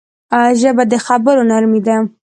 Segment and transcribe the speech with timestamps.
[0.59, 1.95] ژبه د خبرو نرمي ده